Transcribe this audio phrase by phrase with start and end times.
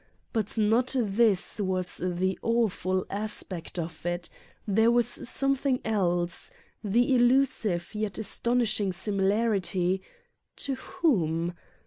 [0.33, 4.29] But not this was the awful aspect 35 Satan's Diary of it:
[4.67, 6.51] There was something else:
[6.83, 10.01] the elusive yet astonishing similarity
[10.55, 11.53] to whom?